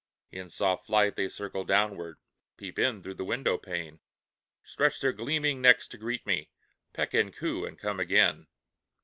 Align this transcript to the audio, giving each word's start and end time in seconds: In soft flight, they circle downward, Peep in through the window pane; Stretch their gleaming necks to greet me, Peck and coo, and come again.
In 0.31 0.49
soft 0.49 0.87
flight, 0.87 1.15
they 1.15 1.29
circle 1.29 1.63
downward, 1.63 2.17
Peep 2.57 2.79
in 2.79 3.03
through 3.03 3.13
the 3.13 3.23
window 3.23 3.59
pane; 3.59 3.99
Stretch 4.63 4.99
their 4.99 5.13
gleaming 5.13 5.61
necks 5.61 5.87
to 5.89 5.97
greet 5.99 6.25
me, 6.25 6.49
Peck 6.91 7.13
and 7.13 7.31
coo, 7.31 7.65
and 7.65 7.77
come 7.77 7.99
again. 7.99 8.47